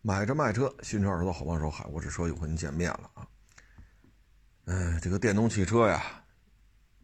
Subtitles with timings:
[0.00, 3.28] 买车卖车，新车二手的好帮手，海沃士车又和您见面了啊！
[4.66, 6.24] 嗯，这个电动汽车呀，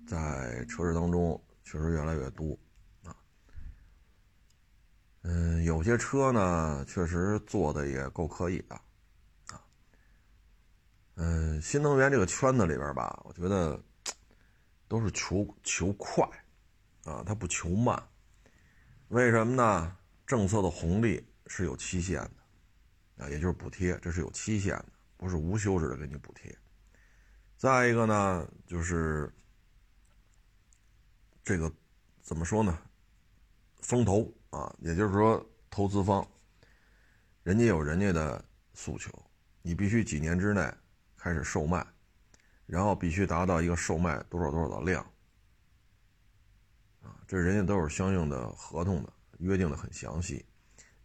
[0.06, 2.56] 在车市当中确实越来越多
[3.04, 3.14] 啊。
[5.22, 8.74] 嗯，有些车呢，确实做的也够可以的
[9.48, 9.60] 啊。
[11.16, 13.82] 嗯，新能源这个圈子里边吧，我觉得
[14.86, 16.24] 都是求求快
[17.04, 18.00] 啊，它不求慢。
[19.08, 19.96] 为什么呢？
[20.26, 22.43] 政策的红利是有期限的。
[23.16, 26.56] 啊，也就是补贴，这是有期限的，不是无休止的给你补贴。
[27.56, 29.32] 再一个呢，就是
[31.42, 31.72] 这个
[32.20, 32.78] 怎么说呢？
[33.80, 36.26] 风投啊，也就是说投资方，
[37.42, 39.10] 人家有人家的诉求，
[39.62, 40.72] 你必须几年之内
[41.16, 41.86] 开始售卖，
[42.66, 45.02] 然后必须达到一个售卖多少多少的量。
[47.02, 50.44] 啊，这人家都有相应的合同的，约定的很详细。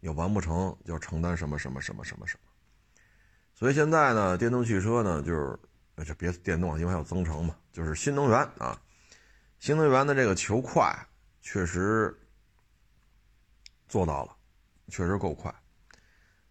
[0.00, 2.50] 你完不成，就承担什么什么什么什么什么。
[3.54, 5.58] 所以现在呢，电动汽车呢，就是
[6.04, 8.80] 这别电动，因为还有增程嘛，就是新能源啊。
[9.58, 10.90] 新能源的这个求快，
[11.42, 12.18] 确实
[13.86, 14.34] 做到了，
[14.88, 15.54] 确实够快。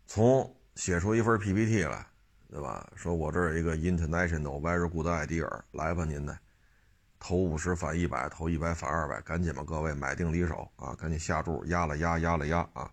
[0.05, 2.05] 从写出一份 PPT 来，
[2.51, 2.87] 对吧？
[2.95, 6.37] 说我这儿一个 International Very Good Idea，来吧您的，
[7.17, 12.91] 投五十返一百，投一百返二百，赶紧吧各位买定离手啊，赶紧下注压了压压了压啊。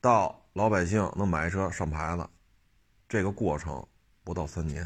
[0.00, 2.26] 到老百姓能买车上牌子，
[3.06, 3.86] 这个过程
[4.24, 4.82] 不到三年，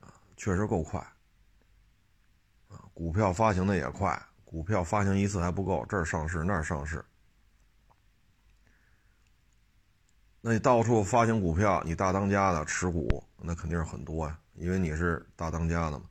[0.00, 1.00] 啊，确实够快，
[2.68, 7.02] 啊，股票发行的也快，股票发行一次还不够，这儿上市那儿上市，
[10.42, 16.04] 那你到处发行股票，你大当家的持股那肯定是很多呀，因为你是大当家的嘛。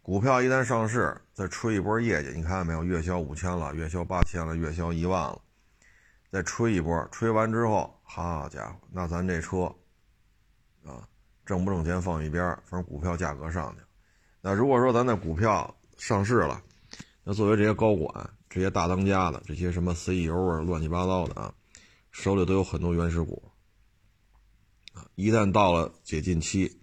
[0.00, 2.82] 股票一旦上市，再吹一波业绩，你看见没有？
[2.82, 5.42] 月销五千了，月销八千了，月销一万了。
[6.30, 9.64] 再吹一波，吹完之后，好家伙，那咱这车，
[10.84, 11.08] 啊，
[11.44, 13.82] 挣不挣钱放一边，反正股票价格上去。
[14.40, 16.62] 那如果说咱那股票上市了，
[17.24, 21.52] 那作为这些高管、这些大当家的、这些什么 CEO 啊，乱七八糟的啊，
[22.12, 23.50] 手里都有很多原始股，
[24.94, 26.80] 啊，一旦到了解禁期，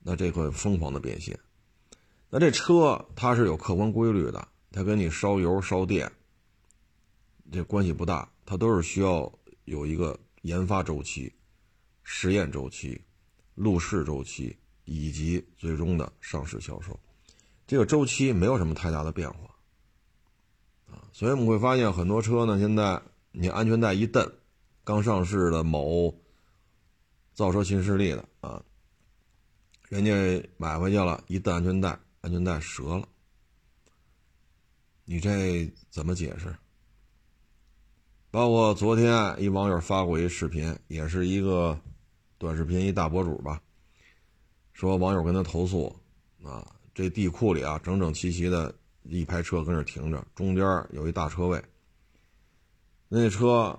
[0.00, 1.38] 那这会疯狂的变现。
[2.28, 6.10] 那这车它是有客观规律的，它跟你烧油烧电，
[7.52, 8.28] 这关系不大。
[8.46, 9.32] 它都是需要
[9.64, 11.32] 有一个研发周期、
[12.02, 13.00] 实验周期、
[13.54, 16.98] 路试周期以及最终的上市销售，
[17.66, 19.56] 这个周期没有什么太大的变化，
[20.86, 23.00] 啊，所以我们会发现很多车呢，现在
[23.32, 24.30] 你安全带一蹬，
[24.84, 26.14] 刚上市的某
[27.32, 28.62] 造车新势力的啊，
[29.88, 30.12] 人家
[30.58, 33.08] 买回去了，一蹬安全带，安全带折了，
[35.06, 36.54] 你这怎么解释？
[38.34, 41.78] 包括昨天一网友发过一视频，也是一个
[42.36, 43.62] 短视频一大博主吧，
[44.72, 45.94] 说网友跟他投诉，
[46.42, 48.74] 啊，这地库里啊整整齐齐的
[49.04, 51.62] 一排车跟这停着，中间有一大车位。
[53.08, 53.78] 那车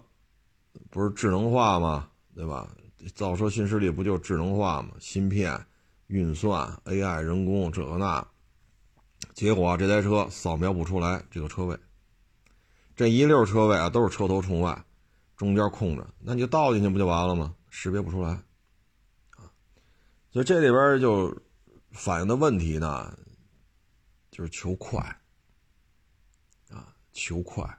[0.90, 2.08] 不是智能化吗？
[2.34, 2.74] 对吧？
[3.14, 4.92] 造车新势力不就智能化吗？
[5.02, 5.66] 芯片、
[6.08, 8.26] 运算、AI、人工这个那，
[9.34, 11.78] 结果这台车扫描不出来这个车位。
[12.96, 14.86] 这一溜车位啊，都是车头冲外，
[15.36, 17.54] 中间空着，那你就倒进去不就完了吗？
[17.70, 18.30] 识别不出来，
[19.32, 19.52] 啊，
[20.32, 21.42] 所以这里边就
[21.92, 23.18] 反映的问题呢，
[24.32, 25.00] 就是求快，
[26.70, 27.78] 啊，求快，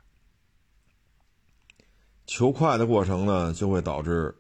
[2.26, 4.36] 求快的过程呢，就会导致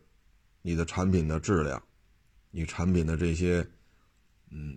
[0.60, 1.82] 你的产品的质量，
[2.50, 3.66] 你产品的这些，
[4.50, 4.76] 嗯，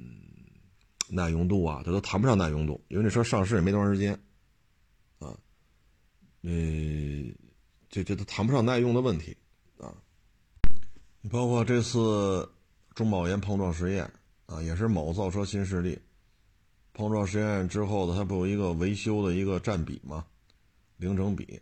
[1.09, 4.13] 耐用度啊，它都谈不上耐用度，因为这车上市也没多长时间。
[5.19, 5.37] 啊
[6.41, 7.35] 嗯，
[7.89, 9.35] 这这都谈不上耐用的问题
[9.77, 9.93] 啊。
[11.21, 12.49] 你包括这次
[12.95, 14.09] 中保研碰撞实验
[14.45, 15.99] 啊，也是某造车新势力
[16.93, 20.25] 碰撞实验之后的，它不有一个维修的一个占比吗？
[20.95, 21.59] 零整比，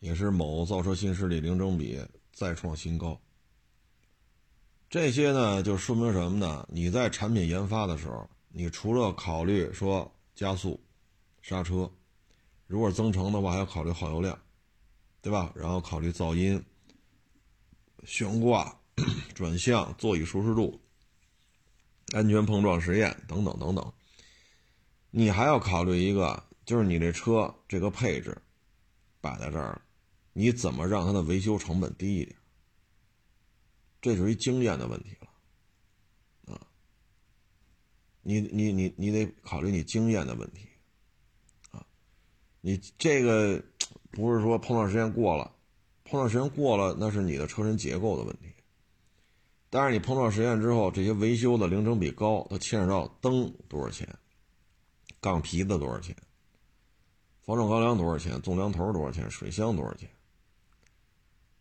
[0.00, 1.98] 也是某造车新势力零整比
[2.32, 3.18] 再创新高。
[4.90, 6.68] 这些呢，就说明什么呢？
[6.70, 10.78] 你在产品研发的时候，你除了考虑说加速、
[11.40, 11.90] 刹车。
[12.66, 14.38] 如果增程的话，还要考虑耗油量，
[15.20, 15.52] 对吧？
[15.54, 16.64] 然后考虑噪音、
[18.04, 18.80] 悬挂、
[19.34, 20.80] 转向、座椅舒适度、
[22.12, 23.92] 安全碰撞实验等等等等。
[25.10, 28.36] 你还要考虑一个，就是你这车这个配置
[29.20, 29.80] 摆在这儿，
[30.32, 32.36] 你怎么让它的维修成本低一点？
[34.00, 36.60] 这是一经验的问题了，啊，
[38.22, 40.68] 你你你你得考虑你经验的问题。
[42.66, 43.62] 你这个
[44.10, 45.52] 不是说碰撞时间过了，
[46.02, 48.50] 碰撞时间过了，那是你的车身结构的问题。
[49.68, 54.08] 但是你碰撞时间之后，这些维修的零整比高，它牵扯到灯多少钱，
[55.20, 56.16] 杠皮子多少钱，
[57.42, 60.08] 防撞钢梁多少钱，纵梁头多少钱，水箱多少钱，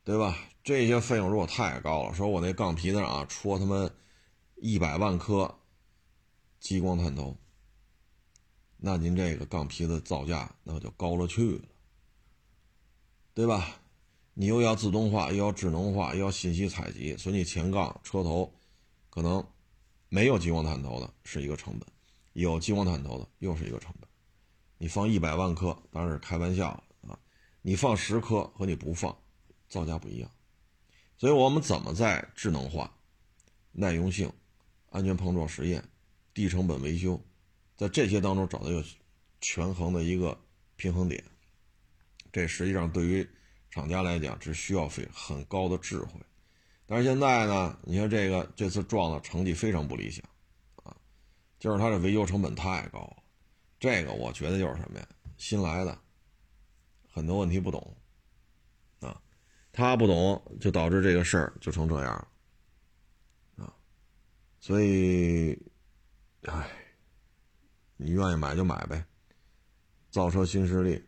[0.06, 0.38] 对吧？
[0.64, 3.90] 这些费用如果太高了，说我那杠皮子啊戳他妈
[4.56, 5.54] 一百万颗
[6.62, 7.36] 激光探头，
[8.85, 11.62] 那您这个杠皮的造价那就高了去了，
[13.33, 13.80] 对吧？
[14.33, 18.53] 你又要自动化，又要智能化，又要信息采集，所以你前杠、车头
[19.09, 19.41] 可能
[20.09, 21.88] 没有激光探头的是一个成本，
[22.33, 24.09] 有激光探头的又是一个成本。
[24.77, 26.68] 你放一百万颗当然是开玩笑
[27.07, 27.18] 啊，
[27.62, 29.18] 你放十颗和你不放
[29.69, 30.30] 造价不一样。
[31.18, 32.94] 所以我们怎么在智能化、
[33.71, 34.30] 耐用性、
[34.89, 35.88] 安全碰撞实验、
[36.33, 37.18] 低成本维修，
[37.75, 38.84] 在这些当中找到一个
[39.42, 40.38] 权衡的一个
[40.75, 41.24] 平衡点？
[42.31, 43.28] 这实际上对于。
[43.70, 46.22] 厂家来讲，只需要费很高的智慧，
[46.86, 50.24] 但是现在呢，你看这个这次撞的成绩非常不理想，
[50.84, 50.96] 啊，
[51.58, 53.12] 就是它的维修成本太高。
[53.80, 55.08] 这个我觉得就是什么呀？
[55.38, 56.00] 新来的，
[57.12, 57.98] 很多问题不懂，
[59.00, 59.19] 啊，
[59.72, 62.28] 他不懂就导致这个事儿就成这样
[63.56, 63.74] 了，啊，
[64.60, 65.60] 所以，
[66.44, 66.69] 唉，
[67.98, 69.06] 你愿意买就买呗，
[70.10, 71.04] 造车新势力，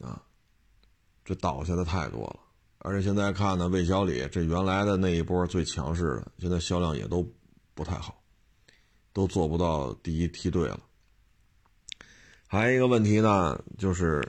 [0.00, 0.22] 啊。
[1.24, 2.40] 这倒下的太多了，
[2.78, 7.24] 而且现在看呢，魏小李这原来的那一波最强势的，现在销量也都
[7.74, 8.20] 不太好，
[9.12, 10.80] 都做不到第一梯队了。
[12.48, 14.20] 还有一个问题呢，就是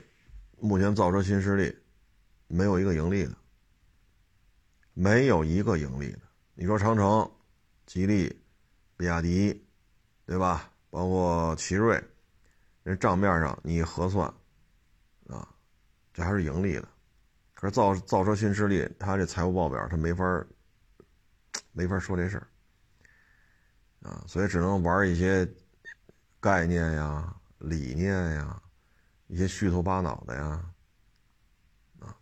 [0.60, 1.76] 目前造车新势力
[2.46, 3.34] 没有一个盈利的，
[4.92, 6.20] 没有一个盈利的。
[6.54, 7.28] 你说长城、
[7.86, 8.32] 吉利、
[8.96, 9.66] 比亚迪，
[10.26, 10.70] 对吧？
[10.94, 12.00] 包括奇瑞，
[12.84, 14.32] 人账面上你核算。
[15.26, 15.48] 啊
[16.12, 16.88] 这还是盈利的，
[17.54, 20.46] 可是造造车新势力，他这财务报表他没法
[21.72, 22.46] 没法说这事儿
[24.08, 25.44] 啊，所以只能玩一些
[26.38, 28.62] 概念呀、理念呀、
[29.26, 30.64] 一些虚头巴脑的呀
[31.98, 32.14] 啊，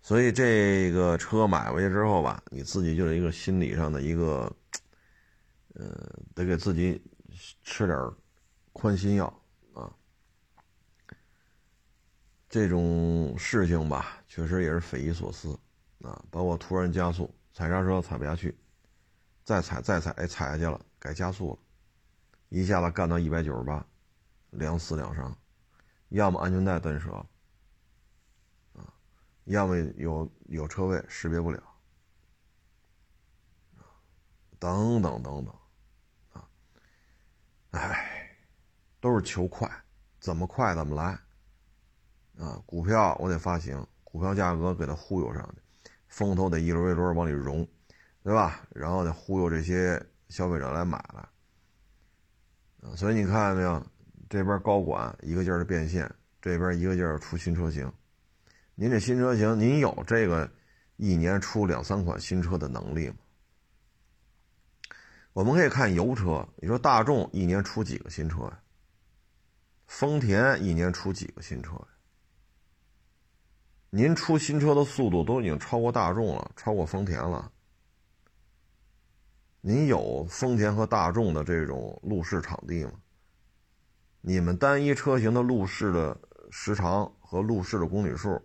[0.00, 4.54] 所以这个车买回去之后吧，你自己就是一个心理上的一个，
[5.74, 7.02] 呃，得给自己
[7.68, 8.10] 吃点
[8.72, 9.26] 宽心药
[9.74, 9.94] 啊。
[12.48, 15.52] 这种事情吧，确实也是匪夷所思
[16.00, 16.24] 啊！
[16.30, 18.58] 包括突然加速，踩刹车踩不下去，
[19.44, 21.58] 再踩再踩，哎，踩下去了，该加速了，
[22.48, 23.86] 一下子干到一百九十八，
[24.50, 25.36] 两死两伤，
[26.08, 27.26] 要么安全带断折，
[29.44, 31.62] 要么有有车位识别不了，
[34.58, 35.54] 等等等等，
[37.70, 38.36] 哎，
[39.00, 39.70] 都是求快，
[40.20, 41.18] 怎么快怎么来。
[42.42, 47.66] 啊，股票我得发行，股票价格给它忽悠上去，风头得一轮一轮往里融，
[48.22, 48.66] 对吧？
[48.70, 51.28] 然后得忽悠这些消费者来买了。
[52.82, 53.84] 啊，所以你看见没有？
[54.30, 56.08] 这边高管一个劲儿的变现，
[56.42, 57.90] 这边一个劲儿出新车型。
[58.74, 60.48] 您这新车型，您有这个
[60.96, 63.16] 一年出两三款新车的能力吗？
[65.32, 68.60] 我们可以看油车，你说大众一年出几个新车呀？
[69.86, 71.88] 丰田一年出几个新车呀？
[73.90, 77.50] 您出新车的速度都已经超过大众了，超过丰田了。
[79.60, 82.92] 您有丰田和大众的这种路试场地吗？
[84.20, 88.40] 你们单一车型的路试的时长和路试的公里数，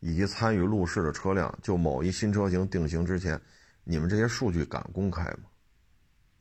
[0.00, 3.40] 以及参与路试的车辆，就某一新车型定型之前，
[3.84, 5.44] 你们这些数据敢公开吗？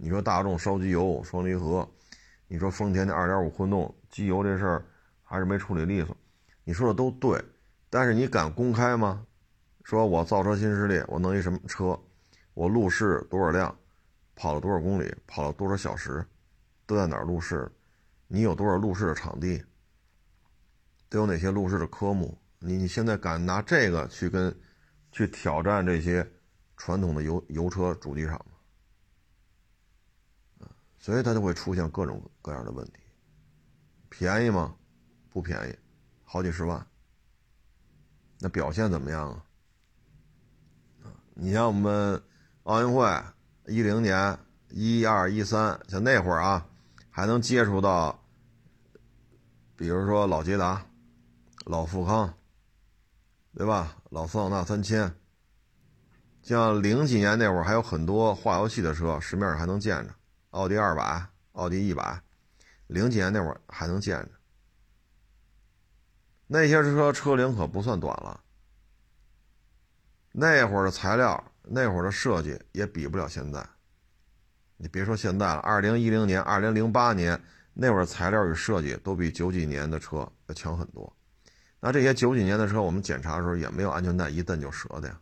[0.03, 1.87] 你说大众烧机油双离合，
[2.47, 4.85] 你说丰田的2.5混动机油这事儿
[5.21, 6.17] 还是没处理利索，
[6.63, 7.39] 你说的都对。
[7.87, 9.23] 但是你敢公开吗？
[9.83, 11.99] 说我造车新势力，我弄一什么车，
[12.55, 13.77] 我路试多少辆，
[14.33, 16.25] 跑了多少公里，跑了多少小时，
[16.87, 17.71] 都在哪儿路试？
[18.27, 19.63] 你有多少路试的场地？
[21.09, 22.35] 都有哪些路试的科目？
[22.57, 24.51] 你你现在敢拿这个去跟，
[25.11, 26.27] 去挑战这些
[26.75, 28.43] 传统的油油车主机厂？
[31.01, 32.93] 所以它就会出现各种各样的问题。
[34.07, 34.73] 便宜吗？
[35.29, 35.75] 不便宜，
[36.23, 36.85] 好几十万。
[38.39, 39.43] 那表现怎么样啊？
[41.33, 42.21] 你像我们
[42.63, 43.23] 奥运会
[43.65, 44.37] 一零年、
[44.69, 46.67] 一二、一三，像那会儿啊，
[47.09, 48.23] 还能接触到，
[49.75, 50.85] 比如说老捷达、
[51.65, 52.33] 老富康，
[53.55, 53.97] 对吧？
[54.09, 55.15] 老桑塔纳三千，
[56.43, 60.13] 像零几年那会儿还有很多化油器的车，市面上还能见着，
[60.51, 62.21] 奥迪二百、奥迪一百，
[62.87, 64.29] 零几年那会儿还能见着。
[66.47, 68.43] 那些车车龄可不算短了，
[70.33, 73.65] 那会儿的材料，那会儿的设计也比不了现在。
[74.75, 77.41] 你别说现在了，二零一零年、二零零八年
[77.73, 81.15] 那会儿材料与设计都比九几年的车要强很多。
[81.79, 85.21] 那这些九几年的车，我们检查的时候也没有安全带一蹬就折的呀，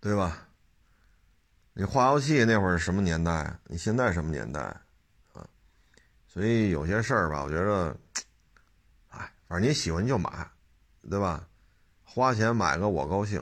[0.00, 0.49] 对吧？
[1.72, 3.56] 你化油器那会儿是什么年代？
[3.66, 4.60] 你现在什么年代？
[5.32, 5.46] 啊，
[6.26, 7.96] 所以有些事儿吧，我觉得，
[9.08, 10.30] 哎，反正你喜欢就买，
[11.08, 11.46] 对吧？
[12.02, 13.40] 花钱买个我高兴，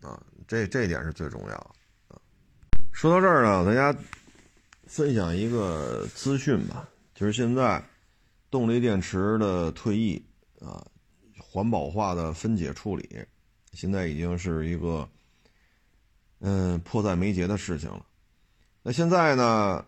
[0.00, 1.70] 啊，这这点是最重要的。
[2.08, 2.20] 啊，
[2.92, 3.98] 说到这儿呢，大家
[4.86, 7.82] 分享一个资讯吧，就是现在
[8.48, 10.24] 动力电池的退役
[10.60, 10.86] 啊，
[11.36, 13.26] 环保化的分解处理，
[13.72, 15.06] 现在已经是一个。
[16.42, 18.04] 嗯，迫在眉睫的事情了。
[18.82, 19.84] 那现在呢，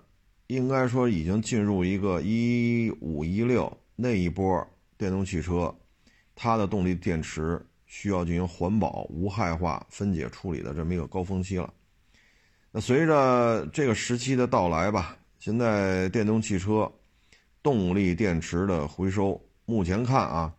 [0.49, 4.67] 应该说已经进入一个一五一六那一波
[4.99, 5.75] 电动汽车，
[6.35, 11.73] 它的动力电池需要进行环保无害化分解处理的这么一个高峰期了。
[12.71, 16.93] 那随着这个时期的到来吧，现在电动汽车
[17.63, 20.55] 动力电池的回收，目前看啊，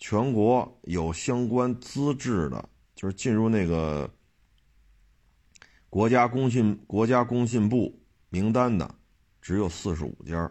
[0.00, 4.10] 全国有相关资质的，就是进入那个。
[5.90, 8.88] 国家工信国家工信部名单的
[9.42, 10.48] 只有四十五家，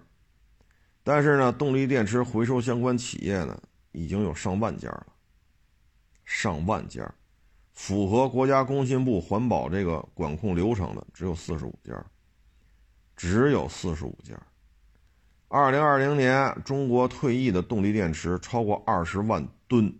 [1.01, 3.58] 但是呢，动力电池回收相关企业呢
[3.93, 5.08] 已经有上万家了，
[6.25, 7.10] 上万家，
[7.72, 12.05] 符合国家工信部环保这个管控流程的只有四十五家，
[13.15, 14.38] 只有四十五家。
[15.48, 19.98] 二零二零年，中国退役的动力电池超过二十万吨，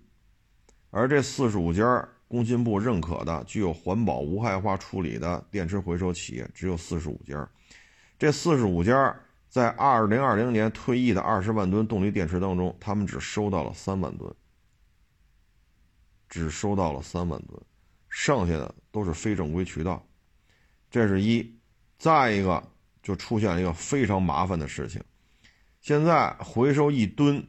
[0.89, 2.10] 而这四十五家。
[2.29, 7.50] 工信部认可的具有环保无害化处理的电池回收企业只有四十五家，
[8.19, 9.19] 这四十五家
[9.50, 14.31] 在二零二零年退役的二十万吨动力电池当中，他们只收到了三万吨，
[16.29, 17.59] 只收到了三万吨，
[18.09, 20.07] 剩下的都是非正规渠道。
[20.91, 21.59] 这是一，
[21.98, 22.63] 再一个
[23.01, 25.03] 就出现了一个非常麻烦的事情，
[25.81, 27.43] 现在回收一吨，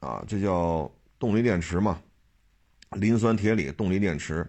[0.00, 1.98] 啊，这叫动力电池嘛。
[2.94, 4.46] 磷酸铁锂动力电池，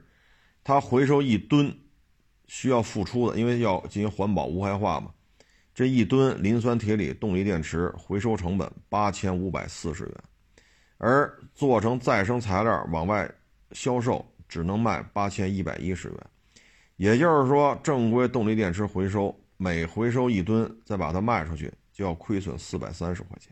[0.63, 1.75] 它回收一吨
[2.47, 5.11] 需要付出的，因为要进行环保无害化嘛。
[5.73, 10.13] 这一吨磷酸铁锂动力电池回收成本八千五百四十元，
[10.97, 13.29] 而做成再生材料往外
[13.71, 16.17] 销售只能卖八千一百一十元。
[16.97, 23.51] 也就是说，正规动力电池回收每回收一吨，再把它卖出去就要亏损四百三十块钱。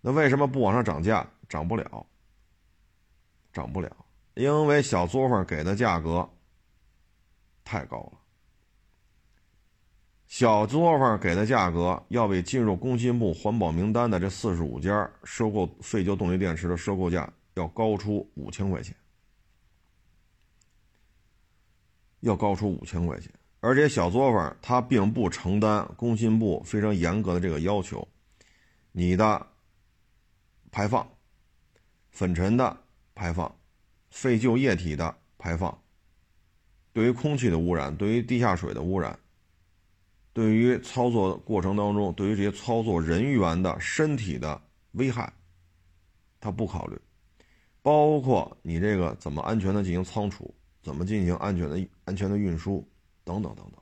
[0.00, 1.28] 那为什么不往上涨价？
[1.46, 2.06] 涨不了。
[3.52, 3.94] 涨不了，
[4.34, 6.28] 因为小作坊给的价格
[7.64, 8.18] 太高了。
[10.26, 18.96] 小作坊给的价格要比进入工信部环保名单的这四十五家收购废旧动力电池的收购价要高出五千块钱，
[22.20, 23.30] 要高出五千块钱。
[23.60, 28.08] 而且小作坊它并不承担工信部非常严格的这个要求，
[28.92, 29.46] 你的
[30.70, 31.06] 排放
[32.10, 32.81] 粉尘的。
[33.22, 33.56] 排放
[34.10, 35.80] 废旧液体的排放，
[36.92, 39.16] 对于空气的污染，对于地下水的污染，
[40.32, 44.60] 对于操作过程当中，对于这些操作人员的身体的
[44.94, 45.32] 危害，
[46.40, 47.00] 他不考虑，
[47.80, 50.52] 包括你这个怎么安全的进行仓储，
[50.82, 52.84] 怎么进行安全的安全的运输
[53.22, 53.80] 等等等等。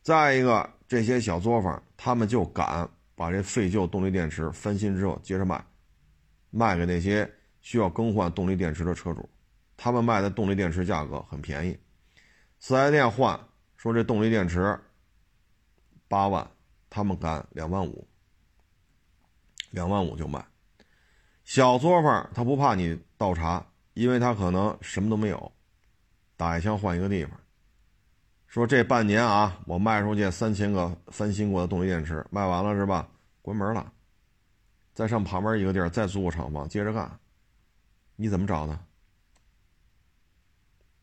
[0.00, 5.60] 再一个，这些小作坊他们就敢把这废旧动力电池翻新之后接着卖，
[6.50, 7.28] 卖给那些。
[7.60, 9.28] 需要更换动力电池的车主，
[9.76, 11.78] 他们卖的动力电池价格很便宜，
[12.58, 13.38] 四 S 店换
[13.76, 14.78] 说这动力电池
[16.08, 16.48] 八万，
[16.88, 18.06] 他们敢两万五，
[19.70, 20.44] 两万五就卖。
[21.44, 25.52] 小作坊他不怕你倒查，因为他可能什么都没有，
[26.36, 27.38] 打一枪换一个地方。
[28.46, 33.08] 说这半年啊，我卖出去三千个翻新过的动力电池，卖完了是吧？
[33.42, 33.92] 关门了，
[34.94, 37.18] 再上旁边一个地儿再租个厂房接着干。
[38.20, 38.76] 你怎么找的？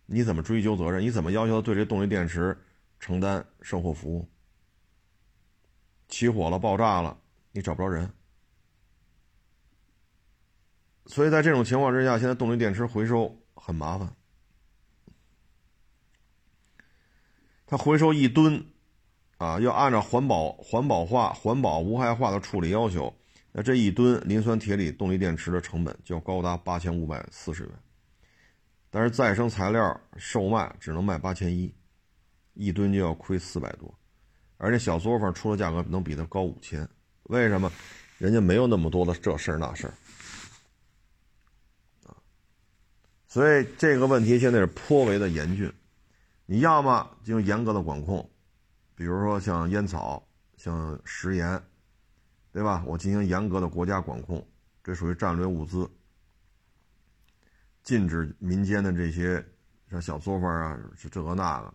[0.06, 1.02] 你怎么追究责任？
[1.02, 2.58] 你怎么要求对这动力电池
[3.00, 4.30] 承担售后服务？
[6.10, 7.18] 起火了、爆炸了，
[7.54, 8.12] 你找不着人。
[11.06, 14.14] 所以在这种情况之下，现在动力电池回收很麻烦。
[17.66, 18.74] 它回收一吨，
[19.38, 23.16] 啊，要按照环保、环保化、环保无害化的处理要求。
[23.58, 27.72] 那这一吨磷酸铁锂动力电池的成本就要高达八千五百四十元，
[28.90, 31.74] 但是再生材料售卖只能卖八千一，
[32.54, 33.98] 一吨就要亏四百多，
[34.58, 36.86] 而且小作坊出的价格能比它高五千，
[37.24, 37.72] 为什么？
[38.18, 39.94] 人家没有那么多的这事儿那事儿
[42.10, 42.16] 啊，
[43.26, 45.72] 所以这个问题现在是颇为的严峻。
[46.46, 48.30] 你要么进行严格的管控，
[48.96, 51.62] 比如说像烟草、像食盐，
[52.56, 52.82] 对吧？
[52.88, 54.42] 我进行严格的国家管控，
[54.82, 55.92] 这属于战略物资，
[57.84, 59.46] 禁止民间的这些
[59.92, 61.74] 像小作坊啊，是这个那个。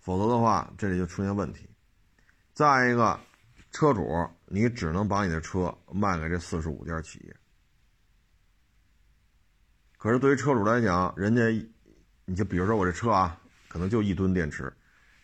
[0.00, 1.70] 否则的话，这里就出现问题。
[2.52, 3.20] 再一个，
[3.70, 7.36] 车主你只能把你的车卖给这四十五家企业。
[9.98, 11.42] 可是对于车主来讲，人家。
[12.24, 14.70] 你就比如说我这车啊，可能就一吨电池，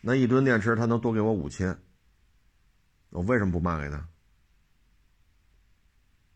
[0.00, 1.76] 那一吨电池他能多给我五千，
[3.14, 4.04] 我为什么不卖给他？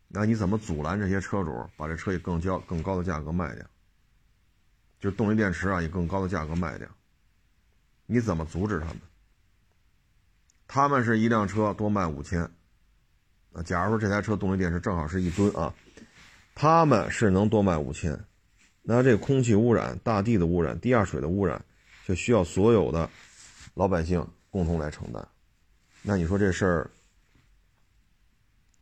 [0.07, 3.65] 那你怎么阻拦这些车主把这车以更交更高的价格卖掉？
[4.97, 6.87] 就动力电池啊，以更高的价格卖掉，
[8.05, 8.99] 你怎么阻止他们？
[10.67, 12.41] 他们是一辆车多卖五千，
[13.51, 15.73] 啊，假如说这台车动力电池正好是一吨啊，
[16.55, 18.25] 他们是能多卖五千。
[18.81, 21.63] 那这空气污染、大地的污染、地下水的污染，
[22.07, 23.09] 就需要所有的
[23.73, 25.27] 老百姓共同来承担。
[26.01, 26.89] 那你说这事儿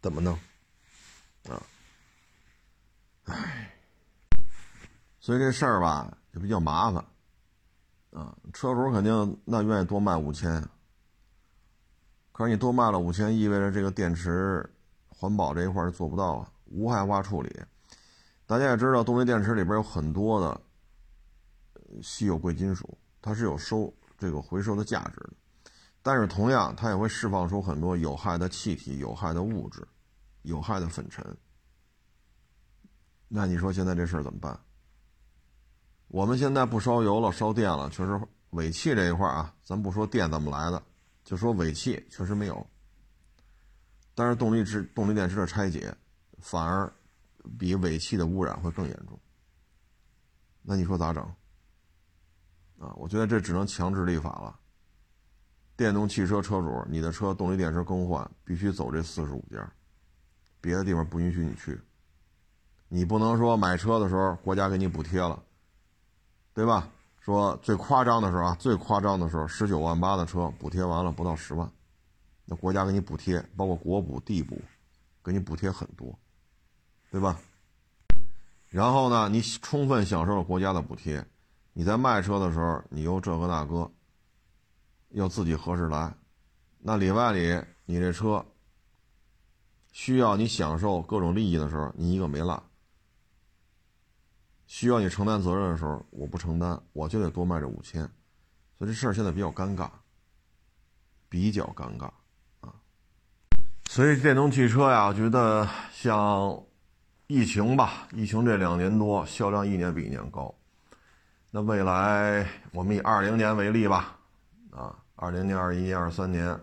[0.02, 0.38] 怎么弄
[1.50, 1.62] 啊？
[3.26, 3.74] 唉，
[5.20, 7.04] 所以这事儿吧就比较麻烦
[8.12, 8.38] 啊。
[8.54, 10.64] 车主肯定那愿意多卖五千，
[12.32, 14.70] 可是你多卖了五千，意味着这个电池
[15.10, 17.54] 环保这一块儿做不到啊，无害化处理。
[18.46, 20.62] 大家也知道，动力电池里边有很多的
[22.02, 25.34] 稀有贵金属，它是有收这个回收的价值的。
[26.08, 29.86] 但是同样，它也会释放出很多有害的气体、有害的物质、
[30.44, 31.38] 有害的粉尘。
[33.28, 34.58] 那你说现在这事儿怎么办？
[36.08, 38.18] 我们现在不烧油了，烧电了，确实
[38.52, 40.82] 尾气这一块啊，咱不说电怎么来的，
[41.26, 42.66] 就说尾气确实没有。
[44.16, 45.94] 但是动力池、动力电池的拆解
[46.40, 46.90] 反而。
[47.58, 49.18] 比尾气的污染会更严重，
[50.62, 51.24] 那你说咋整？
[52.78, 54.60] 啊，我觉得这只能强制立法了。
[55.78, 59.72] 电动汽车车主，你的车动力电池更换必须走这四十五家，
[60.60, 61.80] 别的地方不允许你去。
[62.90, 65.42] 你不能说买车的时候国家给你补贴了，
[66.54, 66.90] 对吧？
[67.20, 71.70] 说最夸张的时候啊，最夸张的时候十九万八的车补贴完了不到十万，
[72.46, 74.60] 那国家给你补贴，包括国补、地补，
[75.24, 76.18] 给你补贴很多。
[77.10, 77.40] 对吧？
[78.68, 81.26] 然后呢，你充分享受了国家的补贴，
[81.72, 83.90] 你在卖车的时候，你又这个那个，
[85.10, 86.14] 要自己合适来，
[86.80, 88.46] 那里外里你这车
[89.92, 92.62] 需要你享受各种利益的时候，你一个没落；
[94.66, 98.02] 需要你承担责任的时候，我不承担，我就得多卖这五千，
[98.78, 99.90] 所以这事儿现在比较尴尬，
[101.30, 102.06] 比较尴尬
[102.62, 102.74] 啊。
[103.90, 106.64] 所以电动汽车呀，我觉得像。
[107.30, 110.56] 疫情吧，疫情这两年多，销量一年比一年高。
[111.52, 114.17] 那未来我们以二零年为例吧，
[114.78, 116.58] 啊，二零年、二一年、二三年，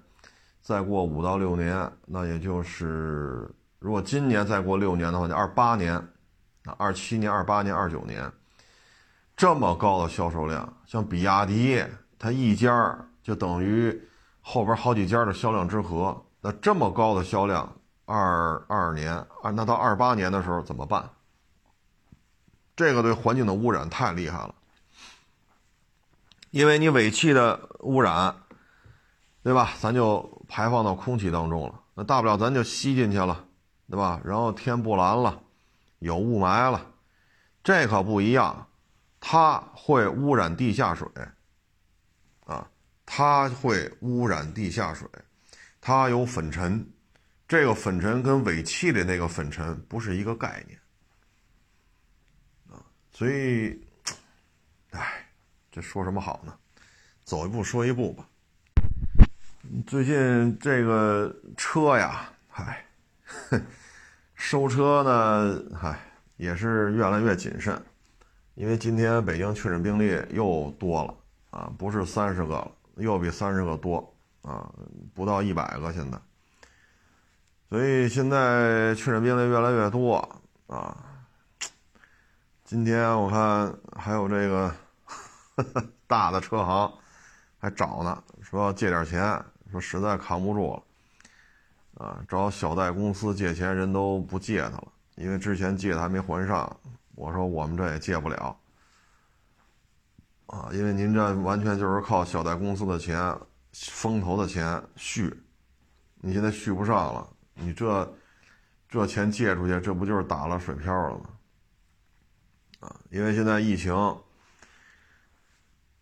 [0.63, 5.95] 再过五到六年，那也就是如果今年再过六年的话，就二八年，
[6.65, 8.31] 啊，二七年、二八年、二九年，
[9.37, 11.85] 这么高的销售量，像比亚迪，
[12.19, 14.01] 它一家就等于
[14.41, 17.71] 后边好几家的销量之和，那这么高的销量。
[18.07, 21.09] 二二年啊，那到二八年的时候怎么办？
[22.77, 24.55] 这个对环境的污染太厉害了，
[26.55, 28.33] 因为你尾气的污染，
[29.43, 29.73] 对吧？
[29.81, 33.45] 咱就排放到空气当中了，那大不了咱就吸进去了，
[33.91, 34.21] 对吧？
[34.25, 35.43] 然后天不蓝了，
[35.99, 36.93] 有雾霾了，
[37.65, 38.69] 这可不一样，
[39.19, 41.09] 它会污染地下水，
[42.47, 42.71] 啊，
[43.05, 45.09] 它会污染地下水，
[45.81, 46.89] 它有粉尘。
[47.49, 50.79] 这个粉尘跟尾气的那个粉尘不是一个概念
[52.71, 52.79] 啊，
[53.11, 53.85] 所以，
[54.93, 55.24] 哎，
[55.75, 56.55] 这说什么好呢？
[57.25, 58.25] 走一步说一步吧。
[59.89, 62.87] 最近这个车呀，嗨，
[64.37, 65.99] 收车呢，嗨，
[66.37, 67.77] 也是越来越谨慎，
[68.55, 71.13] 因为今天北京确诊病例又多了
[71.51, 74.73] 啊，不是三十个了，又比三十个多啊，
[75.13, 76.17] 不到一百个现在。
[77.69, 80.97] 所以现在确诊病例越来越多啊！
[82.63, 84.73] 今天我看还有这个
[86.07, 86.93] 大的车行
[87.59, 96.77] 还找呢，说要借点钱，说实在扛不住了啊，找小贷公司借钱，人都不借他了，因为之前借的还没还上。
[97.15, 98.59] 我说我们这也借不了
[100.47, 103.35] 啊，因为您这完全就是靠小贷公司的钱、
[103.73, 105.33] 风投的钱续，
[106.17, 107.29] 你现在续不上了。
[107.55, 108.13] 你这
[108.89, 111.25] 这钱借出去，这不就是打了水漂了吗？
[112.81, 113.95] 啊，因为现在疫情，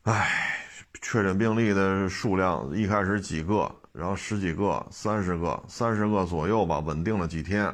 [0.05, 0.59] 唉，
[1.01, 7.73] 确诊病例的数量一开始几个，然后十几个、三十个、三十个左右吧，稳定了几天，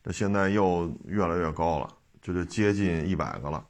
[0.00, 3.66] 这现在又越来越高了，这就接近一百个了。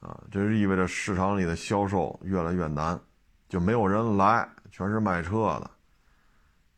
[0.00, 2.98] 啊，这是意味着市场里的销售越来越难，
[3.46, 5.70] 就没有人来，全是卖车的。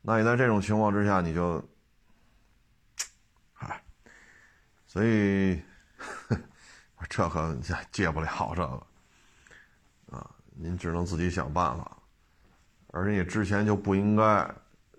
[0.03, 1.62] 那你在这种情况之下，你就，
[3.53, 3.81] 嗨，
[4.85, 5.62] 所以
[7.09, 7.57] 这可
[7.92, 8.87] 戒不了这个，
[10.59, 11.97] 您只能自己想办法。
[12.88, 14.51] 而且你之前就不应该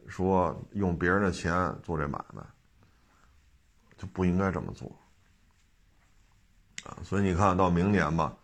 [0.07, 2.43] 说用别人的钱做这买卖，
[3.97, 4.87] 就不应该这么做
[6.83, 6.97] 啊。
[7.03, 8.35] 所以你看到明年吧，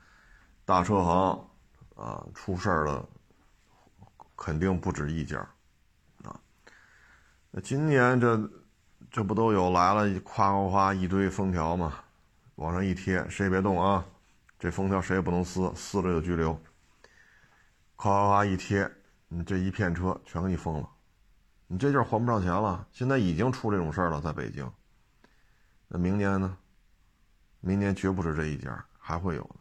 [0.66, 1.48] 大车行
[1.96, 3.08] 啊出事儿了，
[4.36, 5.40] 肯定不止一家
[6.24, 6.40] 啊。
[7.52, 8.50] 那今年这
[9.12, 11.94] 这不都有来了，夸夸夸一堆封条嘛，
[12.56, 14.04] 往上一贴，谁也别动啊，
[14.58, 16.60] 这封条谁也不能撕，撕了就拘留。
[18.04, 18.92] 咔咔咔一贴，
[19.30, 20.90] 你这一片车全给你封了，
[21.68, 22.86] 你这就是还不上钱了。
[22.92, 24.70] 现在已经出这种事儿了，在北京。
[25.88, 26.58] 那明年呢？
[27.62, 29.56] 明年绝不止这一家，还会有的。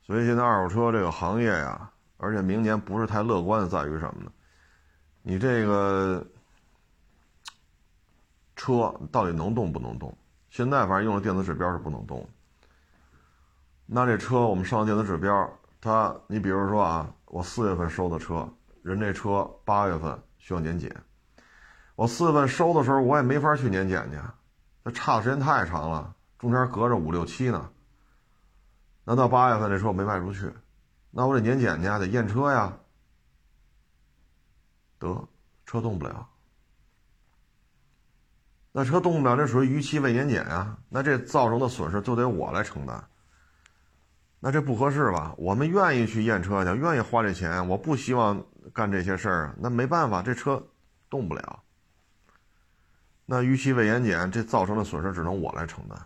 [0.00, 4.32] 所以现在二手车这个行业呀，而且明年不是太乐观的，在于什么呢？
[5.20, 6.26] 你这个
[8.56, 10.16] 车到底能动不能动？
[10.48, 12.26] 现在反正用的电子指标是不能动。
[13.84, 18.48] 那这车我们上电子指标，他你比如说啊，我四月份收的车，
[18.82, 20.94] 人这车八月份需要年检，
[21.94, 24.18] 我四月份收的时候我也没法去年检去，
[24.84, 26.14] 这差的时间太长了。
[26.38, 27.70] 中间隔着五六七呢，
[29.04, 30.52] 那到八月份这车我没卖出去，
[31.10, 32.78] 那我得年检去，得验车呀。
[34.98, 35.28] 得，
[35.64, 36.28] 车动不了，
[38.72, 43.08] 那车动不了，这属于逾期未年检啊，那这造成的损失就得我来承担。
[44.40, 45.34] 那这不合适吧？
[45.36, 49.54] 我们愿意去验车去，愿意花这钱，我不希望干这些事儿啊。
[49.58, 50.64] 那没办法，这车
[51.10, 51.62] 动不了，
[53.26, 55.98] 那逾期未年检，这造成的损失只能我来承担。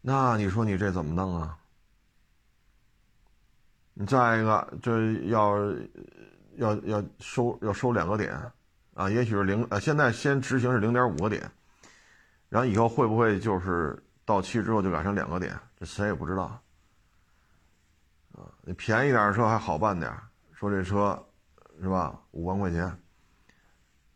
[0.00, 1.56] 那你说你这怎么弄啊？
[3.94, 5.56] 你再一个，这要
[6.56, 8.34] 要要收要收两个点
[8.94, 11.48] 啊，也许是零呃，现在先执行是零点五个点，
[12.48, 15.56] 然后以后会不会就是到期之后就改成两个点？
[15.78, 16.60] 这谁也不知道
[18.32, 18.48] 啊。
[18.62, 20.12] 你便宜点的车还好办点，
[20.52, 21.26] 说这车
[21.80, 22.20] 是吧？
[22.30, 22.84] 五万块钱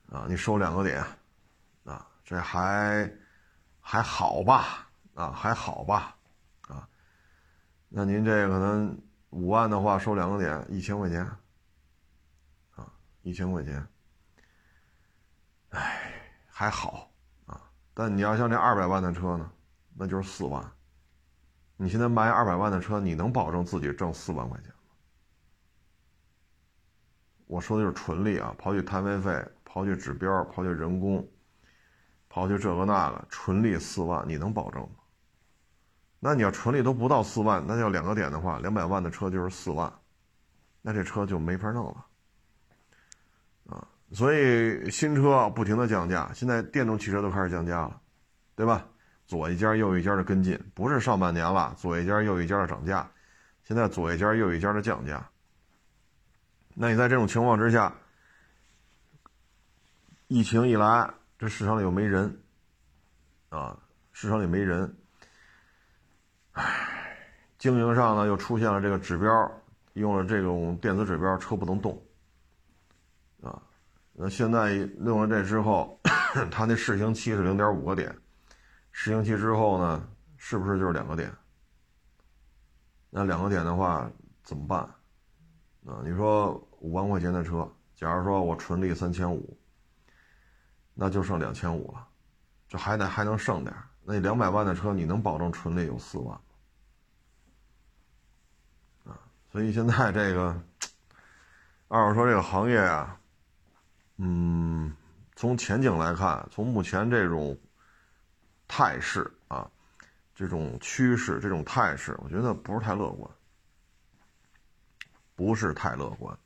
[0.08, 1.04] 啊，你收两个点
[1.84, 3.10] 啊，这还
[3.80, 4.88] 还好吧？
[5.14, 6.16] 啊，还好吧，
[6.68, 6.86] 啊，
[7.88, 9.00] 那您这可能
[9.30, 11.24] 五万的话收两个点，一千块钱，
[12.74, 13.86] 啊，一千块钱，
[15.70, 17.10] 哎，还好
[17.46, 17.60] 啊。
[17.94, 19.50] 但你要像这二百万的车呢，
[19.94, 20.62] 那就是四万。
[21.76, 24.74] 你现在卖二百万的车，你能保证自己挣四万块钱吗？
[27.46, 31.28] 我说的就是纯利啊，刨去摊位费，刨去指标，刨去人工，
[32.30, 34.96] 刨去这个那个，纯利四万，你能保证吗？
[36.18, 39.92] 那你要纯利都不到四万，那要两个点的话，两百万的车就是四万，
[40.80, 42.06] 那这车就没法弄了，
[43.66, 48.00] 啊，所以新车不停的降价，现在电动汽车都开始降价了，
[48.56, 48.88] 对吧？
[49.26, 53.10] 左一家右一家的跟进，不是上半年了，左一家右一家的涨价，
[53.64, 55.28] 现在左一家右一家的降价。
[56.74, 57.92] 那你在这种情况之下，
[60.28, 62.40] 疫情一来，这市场里又没人，
[63.48, 63.78] 啊，
[64.12, 64.96] 市场里没人。
[66.52, 67.18] 唉，
[67.58, 69.62] 经营上呢又出现了这个指标，
[69.94, 72.00] 用了这种电子指标，车不能动，
[73.42, 73.60] 啊，
[74.12, 74.72] 那现在
[75.04, 76.00] 用了这之后，
[76.50, 78.14] 它那试行期是零点五个点，
[78.98, 81.30] 试用期之后呢，是不是就是两个点？
[83.10, 84.10] 那两个点的话
[84.42, 84.80] 怎么办？
[85.84, 89.54] 啊，你说五万块钱的车，假如说我纯利三千五，
[90.94, 92.08] 那就剩两千五了，
[92.66, 93.76] 这还得还能剩点。
[94.02, 96.28] 那两百万的车，你能保证纯利有四万
[99.04, 99.12] 吗？
[99.12, 99.20] 啊？
[99.52, 100.58] 所以现在这个
[101.88, 103.20] 二手车这个行业啊，
[104.16, 104.96] 嗯，
[105.36, 107.56] 从前景来看，从目前这种
[108.68, 109.70] 态势啊，
[110.34, 113.30] 这种趋势、这种态势，我觉得不是太乐观，
[115.34, 116.36] 不是太乐观。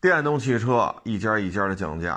[0.00, 2.14] 电动汽车一家一家的降价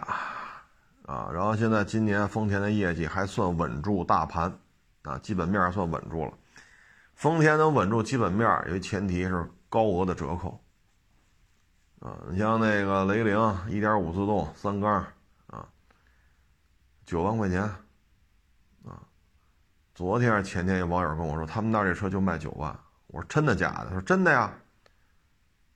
[1.06, 4.60] 啊，然后现在今年丰田的业绩还算稳住大盘
[5.04, 6.34] 啊，基本面算稳住了。
[7.16, 9.50] 丰田能稳住基本面，有一前提是。
[9.72, 10.62] 高额的折扣，
[12.02, 15.08] 啊，你像那个雷凌一点五自动三缸，
[15.48, 15.66] 啊，
[17.06, 17.74] 九万块钱，
[20.02, 22.76] 昨天还是前天有网友跟我说，他们那儿这车就卖九万。
[23.06, 23.90] 我说真的假的？
[23.90, 24.52] 他说真的呀。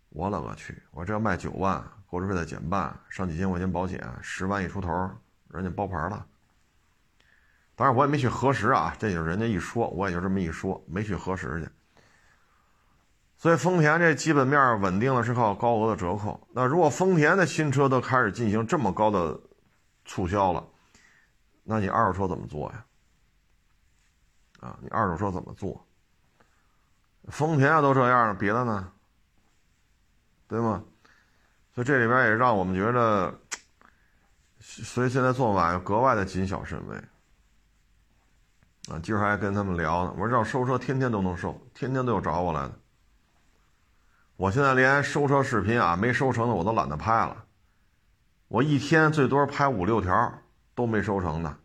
[0.09, 0.81] 我勒个去！
[0.89, 4.89] 我这要卖九万，购置税再减半，上几千块钱保险，十万一出头，
[5.49, 6.25] 人家包牌了。
[7.75, 11.69] 当然我也没去核实啊，这就是人家一说，我也就这么一说，没去核实去。
[13.37, 16.47] 所以丰田这基本面稳定的是靠高额的折扣。
[16.51, 19.39] 那如果丰田的新车都开始进行这么高的
[20.03, 20.65] 促销了，
[21.63, 22.83] 那你二手车怎么做呀？
[24.65, 25.85] 啊，你二手车怎么做？
[27.27, 28.91] 丰田啊都这样了，别的呢？
[30.47, 30.83] 对吗？
[31.73, 33.33] 所以这里边也让我们觉得，
[34.59, 36.95] 所以现在做买要格外的谨小慎微。
[38.87, 42.73] 啊，今儿还跟他们聊呢，我说这收车天天都能收，天天都有找我来的。
[44.35, 47.45] 我现在连收车视频啊没收成的我都懒得拍了，
[48.47, 50.41] 我一天最多拍五六条
[50.75, 51.57] 都没收成的，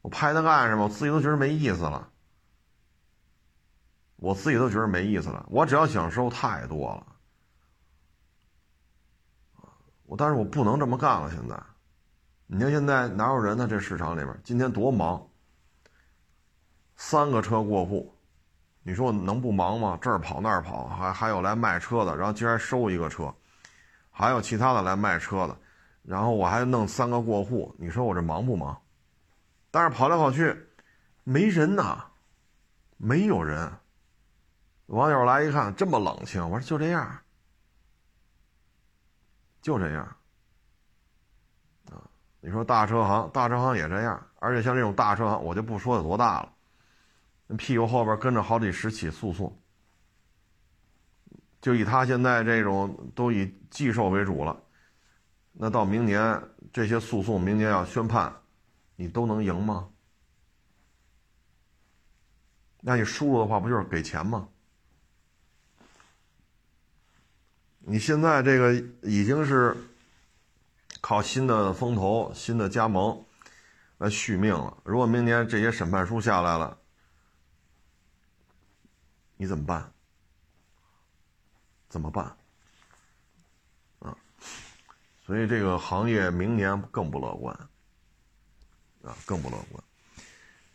[0.00, 0.84] 我拍它干什么？
[0.84, 2.09] 我自己都觉得没意思了，
[4.20, 5.46] 我自己都觉得没意思了。
[5.48, 7.06] 我只要想收太多了，
[10.04, 11.30] 我但是我不能这么干了。
[11.30, 11.58] 现在，
[12.46, 13.66] 你看现在哪有人呢？
[13.66, 15.26] 这市场里边今天多忙。
[16.96, 18.14] 三个车过户，
[18.82, 19.98] 你说我能不忙吗？
[20.02, 23.34] 这儿跑那儿跑，还还有来卖车的，然后今儿收一个车，
[24.10, 25.56] 还有其他的来卖车的，
[26.02, 28.78] 然后我还弄三个过户，你说我这忙不忙？
[29.70, 30.54] 但是跑来跑去，
[31.24, 32.04] 没人呐，
[32.98, 33.72] 没有人。
[34.90, 37.20] 网友来一看这么冷清，我说就这样，
[39.62, 40.04] 就这样。
[41.90, 42.02] 啊，
[42.40, 46.52] 你说大车行，大车行也这样，而且像这种大车行，我就不说有多大了。
[47.56, 49.56] 屁股后边跟着好几十起诉讼，
[51.60, 54.60] 就以他现在这种都以寄售为主了，
[55.52, 58.34] 那到明年这些诉讼，明年要宣判，
[58.96, 59.88] 你都能赢吗？
[62.80, 64.48] 那你输了的话，不就是给钱吗？
[67.80, 69.76] 你现在这个已经是
[71.00, 73.24] 靠新的风投、新的加盟
[73.98, 74.76] 来续命了。
[74.84, 76.78] 如果明年这些审判书下来了，
[79.36, 79.92] 你怎么办？
[81.88, 82.36] 怎么办？
[84.00, 84.16] 啊，
[85.24, 87.54] 所以这个行业明年更不乐观，
[89.02, 89.82] 啊，更不乐观。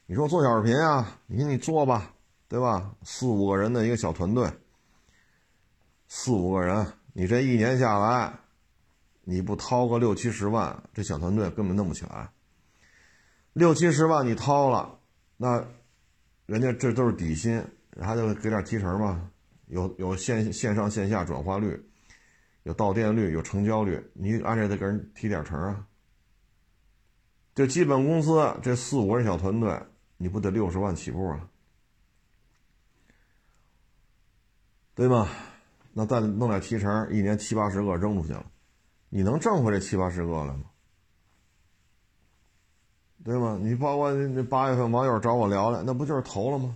[0.08, 2.14] 你说做小视频啊，你说你做吧，
[2.48, 2.94] 对吧？
[3.04, 4.52] 四五个人的一个小团队，
[6.08, 8.40] 四五个人，你这一年下来，
[9.24, 12.30] 你不掏个六七十万，这小团队根本弄不起来。
[13.54, 15.00] 六七十万你掏了，
[15.38, 15.66] 那
[16.46, 17.64] 人家这都是底薪。
[18.02, 19.32] 还得给点提成嘛，
[19.68, 21.82] 有有线线上线下转化率，
[22.64, 25.88] 有到店率，有成交率，你按这得给人提点成啊。
[27.54, 29.82] 这基本公司这四五个人小团队，
[30.18, 31.48] 你不得六十万起步啊？
[34.94, 35.30] 对吗？
[35.98, 38.46] 那再弄点提成，一年七八十个扔出去了，
[39.08, 40.66] 你能挣回这七八十个来吗？
[43.24, 43.58] 对吗？
[43.62, 46.76] 你包括那八月份网友找我聊聊，那不就是投了吗？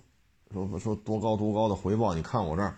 [0.54, 2.16] 说说多高多高的回报？
[2.16, 2.76] 你看我这儿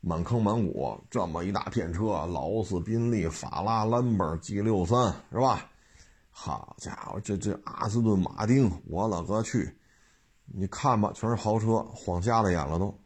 [0.00, 5.70] 满坑满谷这么一大片车，劳斯、宾利、法拉、兰博、G 六三是吧？
[6.30, 9.76] 好家伙，这这阿斯顿马丁，我勒个去！
[10.46, 12.98] 你看吧，全是豪车，晃瞎了眼了都。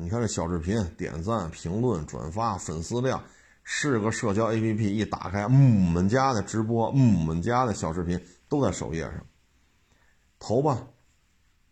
[0.00, 3.20] 你看这小视频，点赞、评论、转发，粉丝量
[3.64, 9.26] 是个社交 APP，一打开，嗯，我们家的直播，嗯，我们家的小视频都在首页上。
[10.38, 10.86] 投吧，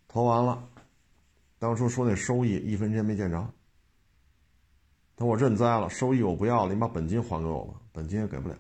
[0.09, 0.69] 投完了。
[1.61, 3.49] 当初说那收益一分钱没见着，
[5.15, 8.57] 等我认栽了，收益我不要了，你把本金还给我吧，本金也给不了。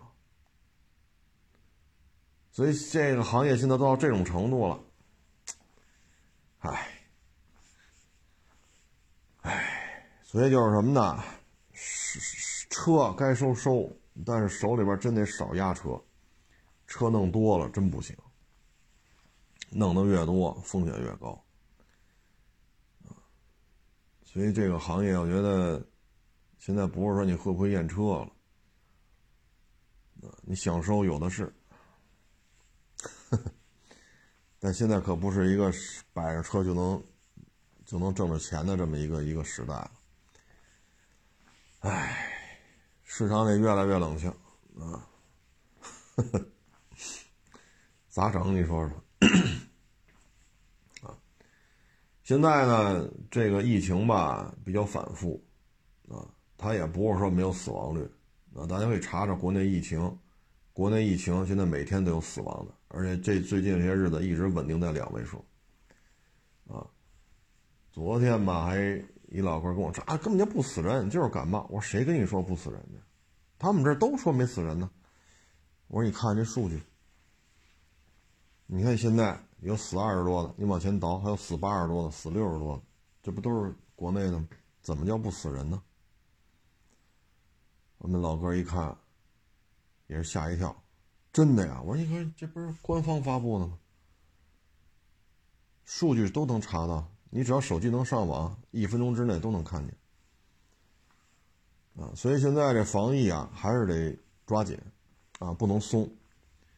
[2.52, 4.80] 所以这个行业现在都到这种程度了，
[6.60, 6.88] 唉，
[9.42, 11.22] 唉，所以就是什么呢？
[12.68, 16.02] 车该收收，但是手里边真得少压车，
[16.88, 18.16] 车弄多了真不行，
[19.70, 21.40] 弄得越多风险越高。
[24.24, 25.86] 所以这个行业，我觉得
[26.58, 28.28] 现在不是说你会不会验车了，
[30.42, 31.54] 你想收有的是，
[34.58, 35.72] 但现在可不是一个
[36.12, 37.02] 摆着车就能
[37.84, 39.88] 就能挣着钱的这么一个一个时代。
[41.86, 42.32] 唉，
[43.04, 44.28] 市场里越来越冷清
[44.76, 45.06] 啊，
[48.08, 48.52] 咋整？
[48.52, 49.00] 你说说。
[52.24, 55.40] 现在呢，这个疫情吧比较反复，
[56.08, 58.02] 啊，它也不是说没有死亡率，
[58.56, 60.18] 啊，大家可以查查国内疫情，
[60.72, 65.44] 国内疫情现在每天都有死亡的，而且这最近这些日子一直稳定在两位数，
[66.66, 66.84] 啊，
[67.92, 69.00] 昨天吧，还
[69.36, 71.66] 一老哥跟我说啊，根本就不死人，就是感冒。
[71.68, 72.98] 我说谁跟你说不死人的？
[73.58, 74.90] 他们这都说没死人呢。
[75.88, 76.82] 我说你看这数据，
[78.64, 82.82] 你看现在有死二十多的，你往前倒还有死八十多的，死六十多的，
[83.22, 84.48] 这不都是国内的吗？
[84.80, 85.82] 怎么叫不死人呢？
[87.98, 88.96] 我们老哥一看，
[90.06, 90.82] 也是吓一跳，
[91.30, 91.82] 真的呀！
[91.82, 93.78] 我说你看这不是官方发布的吗？
[95.84, 97.06] 数据都能查到。
[97.36, 99.94] 你只要手机能上网，一分钟之内都能看见，
[102.02, 104.80] 啊，所以现在这防疫啊，还是得抓紧，
[105.38, 106.10] 啊，不能松。